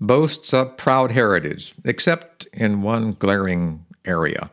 [0.00, 4.50] boasts a proud heritage, except in one glaring area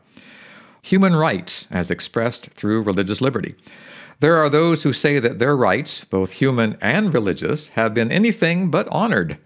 [0.81, 3.55] human rights as expressed through religious liberty.
[4.19, 8.69] There are those who say that their rights, both human and religious, have been anything
[8.69, 9.37] but honored.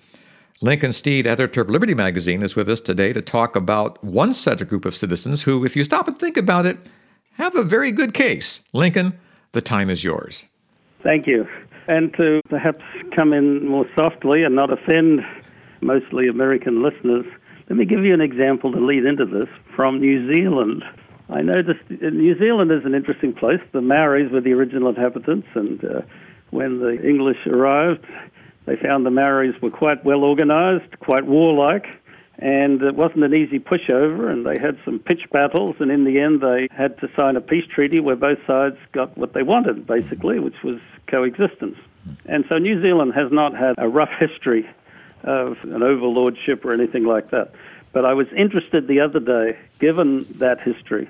[0.61, 4.67] Lincoln Steed, editor of Liberty Magazine, is with us today to talk about one such
[4.67, 6.77] group of citizens who, if you stop and think about it,
[7.33, 8.61] have a very good case.
[8.73, 9.17] Lincoln,
[9.51, 10.45] the time is yours.
[11.03, 11.45] Thank you.
[11.87, 12.83] And to perhaps
[13.15, 15.21] come in more softly and not offend
[15.85, 17.25] mostly American listeners,
[17.69, 20.83] let me give you an example to lead into this from New Zealand.
[21.29, 23.59] I noticed New Zealand is an interesting place.
[23.71, 26.01] The Maoris were the original inhabitants, and uh,
[26.51, 28.05] when the English arrived,
[28.65, 31.87] they found the Maoris were quite well organized, quite warlike,
[32.37, 36.19] and it wasn't an easy pushover, and they had some pitched battles, and in the
[36.19, 39.87] end, they had to sign a peace treaty where both sides got what they wanted,
[39.87, 41.77] basically, which was coexistence.
[42.25, 44.67] And so New Zealand has not had a rough history
[45.25, 47.51] of an overlordship or anything like that.
[47.91, 51.09] But I was interested the other day, given that history,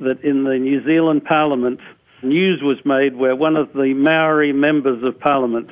[0.00, 1.80] that in the New Zealand Parliament,
[2.22, 5.70] news was made where one of the Maori members of Parliament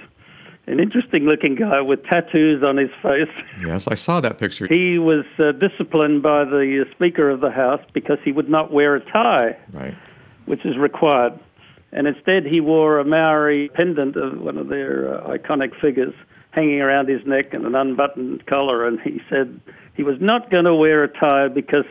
[0.67, 3.29] an interesting looking guy with tattoos on his face.
[3.61, 4.67] Yes, I saw that picture.
[4.67, 8.97] He was uh, disciplined by the Speaker of the House because he would not wear
[8.97, 9.95] a tie, right.
[10.47, 11.39] which is required.
[11.93, 16.15] And instead, he wore a Maori pendant of one of their uh, iconic figures
[16.57, 18.87] hanging around his neck and an unbuttoned collar.
[18.87, 19.61] And he said
[19.95, 21.85] he was not going to wear a tie because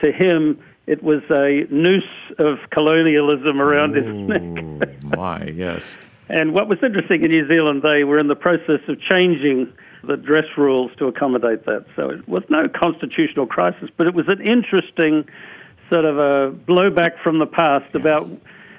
[0.00, 2.04] to him, it was a noose
[2.38, 5.02] of colonialism around Ooh, his neck.
[5.16, 5.98] my, yes.
[6.28, 9.72] And what was interesting in New Zealand, they were in the process of changing
[10.06, 11.86] the dress rules to accommodate that.
[11.96, 15.24] So it was no constitutional crisis, but it was an interesting
[15.88, 18.00] sort of a blowback from the past yeah.
[18.00, 18.30] about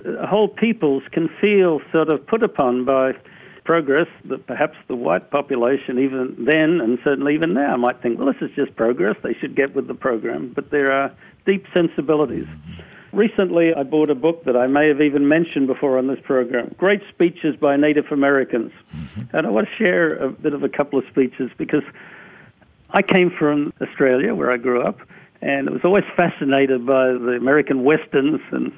[0.05, 3.13] uh, whole peoples can feel sort of put upon by
[3.65, 8.31] progress that perhaps the white population, even then and certainly even now, might think, well,
[8.31, 9.15] this is just progress.
[9.23, 10.53] They should get with the program.
[10.55, 11.11] But there are
[11.45, 12.47] deep sensibilities.
[13.11, 16.75] Recently, I bought a book that I may have even mentioned before on this program
[16.77, 18.71] Great Speeches by Native Americans.
[18.93, 19.35] Mm-hmm.
[19.35, 21.83] And I want to share a bit of a couple of speeches because
[22.91, 24.99] I came from Australia, where I grew up,
[25.41, 28.71] and I was always fascinated by the American westerns and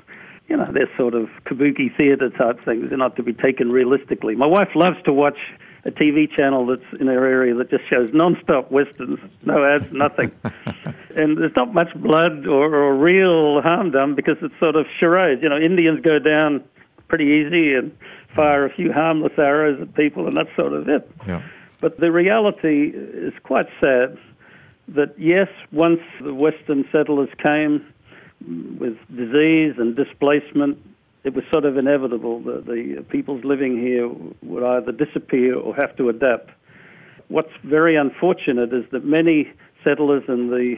[0.47, 2.89] you know, they're sort of kabuki theater type things.
[2.89, 4.35] They're not to be taken realistically.
[4.35, 5.37] My wife loves to watch
[5.85, 10.31] a TV channel that's in our area that just shows non-stop westerns, no ads, nothing.
[11.15, 15.41] and there's not much blood or, or real harm done because it's sort of charades.
[15.41, 16.63] You know, Indians go down
[17.07, 17.95] pretty easy and
[18.35, 21.09] fire a few harmless arrows at people, and that's sort of it.
[21.25, 21.41] Yeah.
[21.79, 24.17] But the reality is quite sad
[24.89, 27.85] that, yes, once the Western settlers came
[28.79, 30.77] with disease and displacement
[31.27, 34.09] it was sort of inevitable that the peoples living here
[34.43, 36.51] would either disappear or have to adapt.
[37.27, 39.51] What's very unfortunate is that many
[39.83, 40.77] settlers and the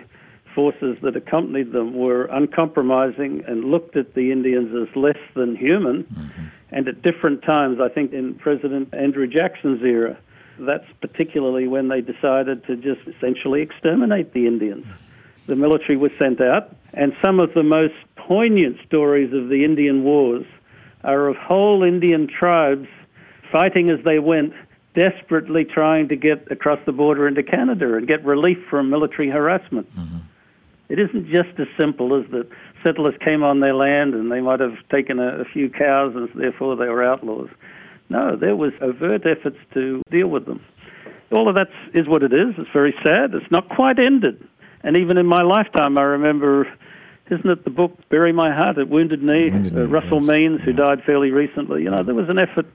[0.56, 6.04] forces that accompanied them were uncompromising and looked at the Indians as less than human.
[6.06, 6.46] Mm-hmm.
[6.72, 10.18] And at different times, I think in President Andrew Jackson's era,
[10.58, 14.88] that's particularly when they decided to just essentially exterminate the Indians.
[15.50, 20.04] The military was sent out, and some of the most poignant stories of the Indian
[20.04, 20.46] wars
[21.04, 22.88] are of whole Indian tribes
[23.52, 24.54] fighting as they went,
[24.94, 29.90] desperately trying to get across the border into Canada and get relief from military harassment.
[29.98, 30.18] Mm-hmm.
[30.90, 32.48] It isn't just as simple as that
[32.84, 36.30] settlers came on their land and they might have taken a, a few cows and
[36.36, 37.50] therefore they were outlaws.
[38.10, 40.64] No, there was overt efforts to deal with them.
[41.32, 42.54] All of that is what it is.
[42.58, 43.34] It's very sad.
[43.34, 44.48] It's not quite ended.
[44.84, 46.68] And even in my lifetime, I remember
[47.30, 49.52] isn't it the book Bury My Heart at Wounded Knee?
[49.52, 50.28] Wounded uh, Russell yes.
[50.28, 51.84] Means, who died fairly recently.
[51.84, 52.66] You know, there was an effort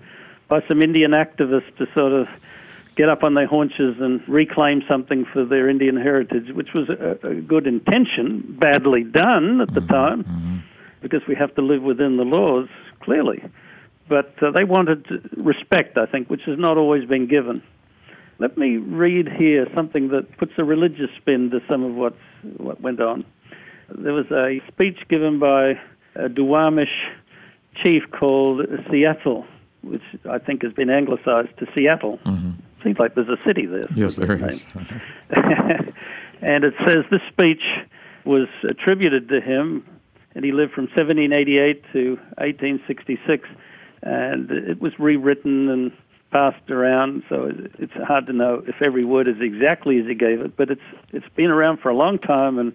[0.49, 2.29] by some Indian activists to sort of
[2.97, 7.19] get up on their haunches and reclaim something for their Indian heritage, which was a,
[7.27, 9.93] a good intention, badly done at the mm-hmm.
[9.93, 10.56] time, mm-hmm.
[11.03, 12.69] because we have to live within the laws,
[13.01, 13.43] clearly.
[14.09, 15.06] But uh, they wanted
[15.37, 17.62] respect, I think, which has not always been given.
[18.39, 22.17] Let me read here something that puts a religious spin to some of what's,
[22.57, 23.25] what went on.
[23.89, 25.79] There was a speech given by
[26.17, 26.95] a Duwamish
[27.83, 29.47] chief called Sealth,
[29.83, 32.19] which I think has been anglicized to Seattle.
[32.25, 32.51] Mm-hmm.
[32.83, 33.87] Seems like there's a city there.
[33.95, 34.65] Yes, there is.
[36.45, 37.63] And it says this speech
[38.27, 39.85] was attributed to him,
[40.35, 43.49] and he lived from 1788 to 1866,
[44.03, 45.93] and it was rewritten and
[46.35, 47.49] passed around, so
[47.79, 50.89] it's hard to know if every word is exactly as he gave it, but it's
[51.13, 52.73] it's been around for a long time, and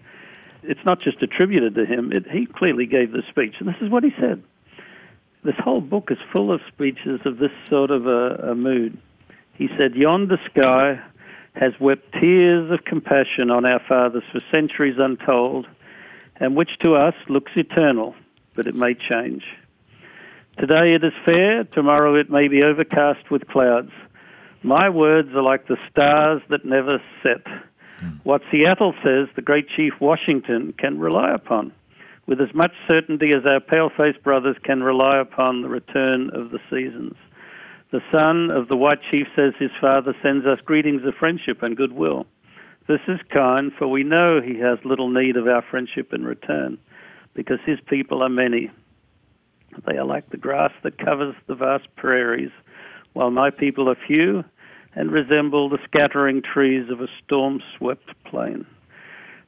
[0.63, 2.13] it's not just attributed to him.
[2.13, 4.41] It, he clearly gave the speech, and this is what he said.
[5.43, 8.97] This whole book is full of speeches of this sort of a, a mood.
[9.55, 10.97] He said, Yonder sky
[11.55, 15.67] has wept tears of compassion on our fathers for centuries untold,
[16.37, 18.15] and which to us looks eternal,
[18.55, 19.43] but it may change.
[20.59, 23.91] Today it is fair, tomorrow it may be overcast with clouds.
[24.61, 27.45] My words are like the stars that never set.
[27.99, 28.09] Hmm.
[28.23, 31.71] What Seattle says, the great chief Washington can rely upon
[32.29, 36.59] with as much certainty as our pale-faced brothers can rely upon the return of the
[36.69, 37.15] seasons.
[37.91, 41.75] The son of the white chief says his father sends us greetings of friendship and
[41.75, 42.27] goodwill.
[42.87, 46.77] This is kind, for we know he has little need of our friendship in return,
[47.33, 48.69] because his people are many.
[49.85, 52.51] They are like the grass that covers the vast prairies,
[53.13, 54.43] while my people are few
[54.95, 58.65] and resemble the scattering trees of a storm swept plain.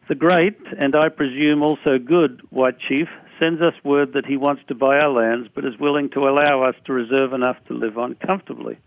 [0.08, 3.08] The great, and I presume also good, white chief
[3.40, 6.64] sends us word that he wants to buy our lands, but is willing to allow
[6.64, 8.78] us to reserve enough to live on comfortably.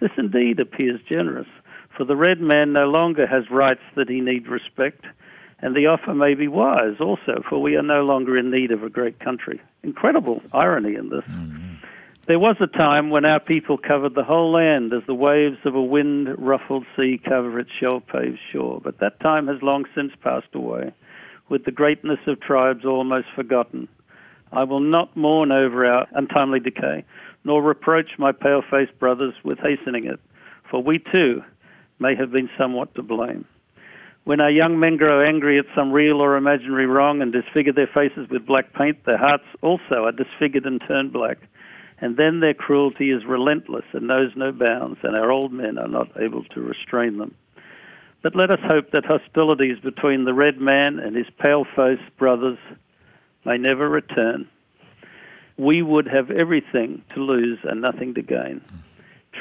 [0.00, 1.48] This indeed appears generous,
[1.96, 5.04] for the red man no longer has rights that he need respect,
[5.60, 8.82] and the offer may be wise also, for we are no longer in need of
[8.82, 9.60] a great country.
[9.82, 11.24] Incredible irony in this.
[11.24, 11.74] Mm-hmm.
[12.28, 15.74] There was a time when our people covered the whole land as the waves of
[15.74, 20.12] a wind ruffled sea cover its shell paved shore, but that time has long since
[20.22, 20.92] passed away,
[21.48, 23.88] with the greatness of tribes almost forgotten.
[24.52, 27.04] I will not mourn over our untimely decay,
[27.44, 30.20] nor reproach my pale faced brothers with hastening it,
[30.70, 31.42] for we too
[31.98, 33.46] may have been somewhat to blame.
[34.28, 37.86] When our young men grow angry at some real or imaginary wrong and disfigure their
[37.86, 41.38] faces with black paint, their hearts also are disfigured and turn black
[42.00, 45.88] and then their cruelty is relentless and knows no bounds, and our old men are
[45.88, 47.34] not able to restrain them.
[48.22, 52.58] But let us hope that hostilities between the red man and his pale faced brothers
[53.44, 54.48] may never return.
[55.56, 58.60] We would have everything to lose and nothing to gain.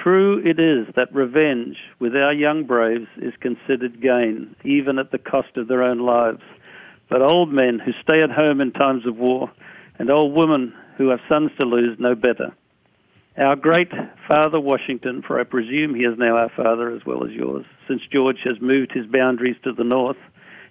[0.03, 5.17] True it is that revenge with our young braves is considered gain, even at the
[5.17, 6.43] cost of their own lives.
[7.09, 9.51] But old men who stay at home in times of war,
[9.97, 12.53] and old women who have sons to lose know better.
[13.37, 13.91] Our great
[14.27, 18.01] Father Washington, for I presume he is now our father as well as yours, since
[18.11, 20.17] George has moved his boundaries to the north,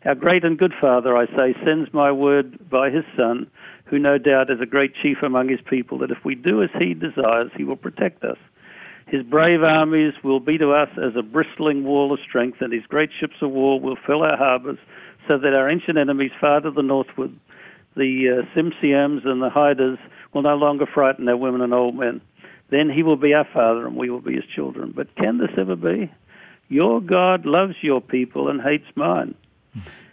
[0.05, 3.51] our great and good Father, I say, sends my word by his Son,
[3.87, 6.71] who no doubt is a great chief among his people, that if we do as
[6.79, 8.39] he desires, he will protect us.
[9.07, 12.85] His brave armies will be to us as a bristling wall of strength, and his
[12.87, 14.79] great ships of war will fill our harbors,
[15.29, 17.33] so that our ancient enemies far to the northward,
[17.97, 19.99] the uh, Tsimshians and the Haidas,
[20.33, 22.21] will no longer frighten their women and old men.
[22.71, 24.93] Then he will be our father and we will be his children.
[24.95, 26.11] But can this ever be?
[26.69, 29.35] Your God loves your people and hates mine.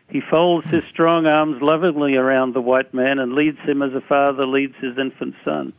[0.10, 4.02] He folds his strong arms lovingly around the white man and leads him as a
[4.02, 5.74] father leads his infant son.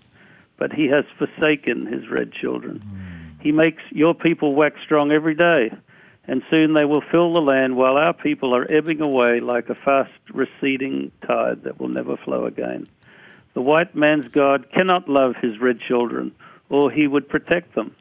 [0.58, 2.82] But he has forsaken his red children.
[3.44, 5.70] He makes your people wax strong every day,
[6.26, 9.74] and soon they will fill the land while our people are ebbing away like a
[9.74, 12.88] fast receding tide that will never flow again.
[13.52, 16.32] The white man's God cannot love his red children,
[16.70, 17.94] or he would protect them.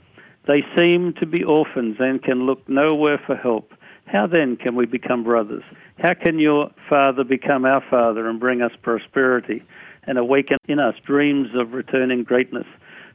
[0.48, 3.74] They seem to be orphans and can look nowhere for help.
[4.06, 5.64] How then can we become brothers?
[6.00, 9.62] How can your father become our father and bring us prosperity
[10.04, 12.68] and awaken in us dreams of returning greatness?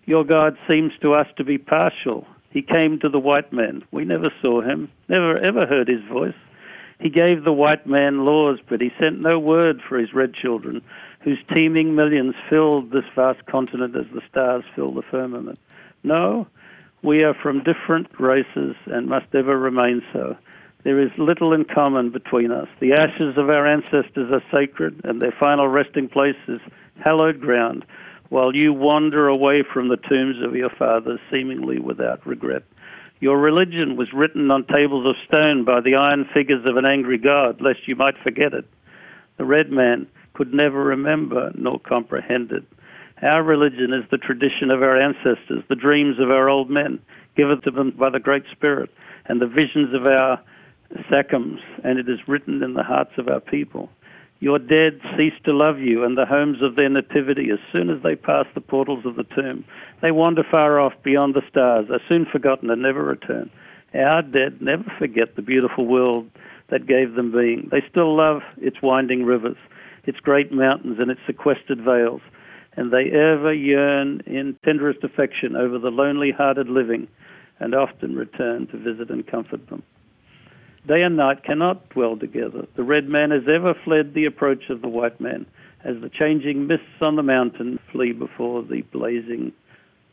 [0.09, 2.27] Your God seems to us to be partial.
[2.49, 3.85] He came to the white man.
[3.91, 6.33] We never saw him, never ever heard his voice.
[6.99, 10.81] He gave the white man laws, but he sent no word for his red children
[11.21, 15.59] whose teeming millions filled this vast continent as the stars fill the firmament.
[16.03, 16.47] No,
[17.03, 20.39] we are from different races and must ever remain so.
[20.85, 22.69] There is little in common between us.
[22.81, 26.61] The ashes of our ancestors are sacred, and their final resting place is
[27.05, 27.85] hallowed ground,
[28.29, 32.63] while you wander away from the tombs of your fathers, seemingly without regret.
[33.21, 37.19] Your religion was written on tables of stone by the iron figures of an angry
[37.19, 38.65] God, lest you might forget it.
[39.39, 42.65] The red man could never remember nor comprehend it.
[43.23, 47.01] Our religion is the tradition of our ancestors, the dreams of our old men,
[47.37, 48.91] given to them by the Great Spirit,
[49.27, 50.41] and the visions of our
[51.11, 53.91] sachems, and it is written in the hearts of our people.
[54.41, 58.03] Your dead cease to love you and the homes of their nativity as soon as
[58.03, 59.65] they pass the portals of the tomb.
[60.01, 63.51] They wander far off beyond the stars, are soon forgotten and never return.
[63.95, 66.31] Our dead never forget the beautiful world
[66.69, 67.69] that gave them being.
[67.73, 69.57] They still love its winding rivers,
[70.05, 72.21] its great mountains, and its sequestered vales,
[72.77, 77.09] and they ever yearn in tenderest affection over the lonely hearted living,
[77.59, 79.83] and often return to visit and comfort them.
[80.87, 82.67] Day and night cannot dwell together.
[82.77, 85.47] The red man has ever fled the approach of the white man,
[85.85, 89.53] as the changing mists on the mountain flee before the blazing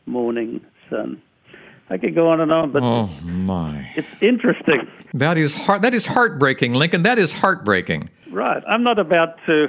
[0.06, 1.22] morning sun.
[1.88, 4.88] I could go on and on, but oh my, it's interesting.
[5.14, 5.82] That is heart.
[5.82, 7.04] That is heartbreaking, Lincoln.
[7.04, 8.10] That is heartbreaking.
[8.30, 8.62] Right.
[8.68, 9.68] I'm not about to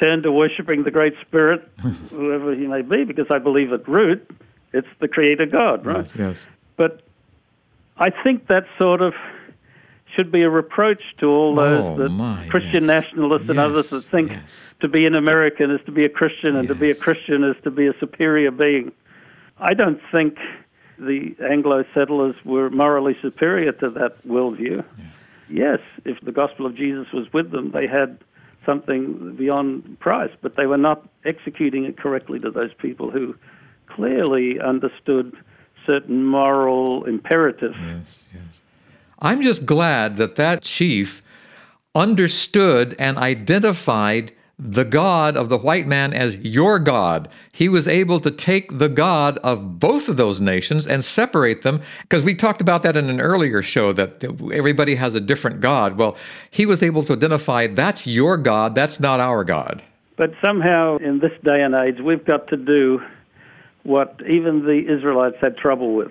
[0.00, 1.68] turn to worshiping the Great Spirit,
[2.10, 4.28] whoever he may be, because I believe at root
[4.72, 6.06] it's the Creator God, right?
[6.06, 6.14] Yes.
[6.16, 6.46] yes.
[6.76, 7.02] But
[7.96, 9.14] I think that sort of
[10.18, 13.04] should be a reproach to all those oh, that my, Christian yes.
[13.04, 14.52] nationalists and yes, others that think yes.
[14.80, 17.54] to be an American is to be a Christian and to be a Christian is
[17.62, 18.90] to be a superior being.
[19.58, 20.38] I don't think
[20.98, 24.84] the Anglo settlers were morally superior to that worldview.
[25.48, 28.18] Yes, if the gospel of Jesus was with them, they had
[28.66, 33.36] something beyond price, but they were not executing it correctly to those people who
[33.86, 35.36] clearly understood
[35.86, 37.76] certain moral imperatives.
[37.80, 38.42] Yes, yes.
[39.20, 41.22] I'm just glad that that chief
[41.94, 47.28] understood and identified the God of the white man as your God.
[47.52, 51.80] He was able to take the God of both of those nations and separate them,
[52.02, 55.96] because we talked about that in an earlier show that everybody has a different God.
[55.96, 56.16] Well,
[56.50, 59.82] he was able to identify that's your God, that's not our God.
[60.16, 63.00] But somehow, in this day and age, we've got to do
[63.84, 66.10] what even the Israelites had trouble with.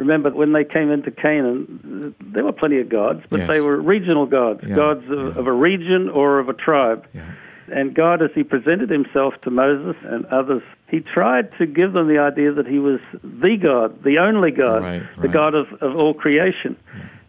[0.00, 3.48] Remember, when they came into Canaan, there were plenty of gods, but Yes.
[3.50, 5.38] they were regional gods, Yeah, gods of, yeah.
[5.40, 7.06] of a region or of a tribe.
[7.14, 7.22] Yeah.
[7.70, 12.08] And God, as He presented Himself to Moses and others, He tried to give them
[12.08, 15.32] the idea that He was the God, the only God, Right, the right.
[15.32, 16.76] God of, of all creation.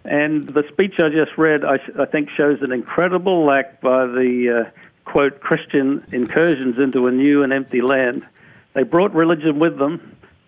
[0.06, 4.66] And the speech I just read, I, I think, shows an incredible lack by the,
[4.66, 4.70] uh,
[5.04, 8.26] quote, Christian incursions into a new and empty land.
[8.74, 10.00] They brought religion with them,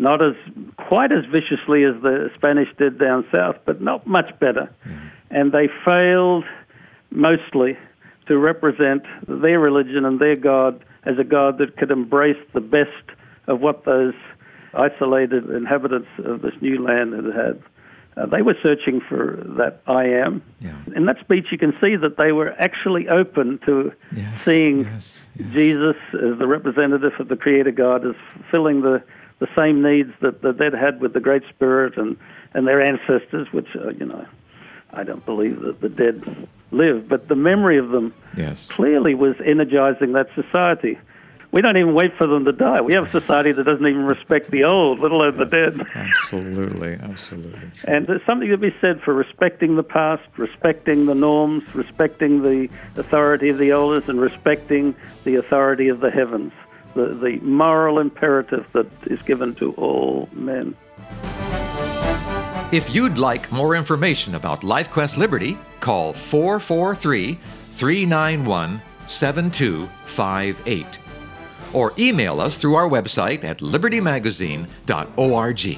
[0.03, 0.36] not as
[0.77, 4.69] quite as viciously as the Spanish did down south, but not much better.
[5.31, 6.43] And they failed
[7.10, 7.77] mostly
[8.27, 13.05] to represent their religion and their God as a God that could embrace the best
[13.48, 14.13] of what those
[14.74, 17.63] isolated inhabitants of this new land had had.
[18.15, 20.43] Uh, they were searching for that I am.
[20.60, 20.75] Yeah.
[20.95, 25.22] In that speech, you can see that they were actually open to Yes, seeing yes,
[25.36, 25.53] yes.
[25.53, 28.15] Jesus as the representative of the Creator God as
[28.51, 29.01] filling the,
[29.43, 32.15] the same needs that, that they'd had with the Great Spirit and,
[32.53, 34.25] and their ancestors, which, uh, you know,
[34.91, 38.67] I don't believe that the dead live, but the memory of them Yes.
[38.69, 40.97] clearly was energizing that society.
[41.51, 42.81] We don't even wait for them to die.
[42.81, 45.85] We have a society that doesn't even respect the old, let alone the dead.
[45.93, 47.59] Absolutely, absolutely.
[47.83, 52.69] And there's something to be said for respecting the past, respecting the norms, respecting the
[52.95, 54.95] authority of the elders, and respecting
[55.25, 56.53] the authority of the heavens,
[56.93, 60.75] the, the moral imperative that is given to all men.
[62.71, 67.39] If you'd like more information about LifeQuest Liberty, call 443
[67.71, 71.00] 391 7258
[71.73, 75.77] or email us through our website at libertymagazine.org.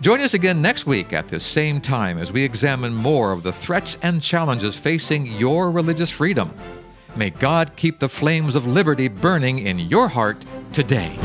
[0.00, 3.52] Join us again next week at this same time as we examine more of the
[3.52, 6.52] threats and challenges facing your religious freedom.
[7.14, 10.38] May God keep the flames of liberty burning in your heart
[10.72, 11.18] today.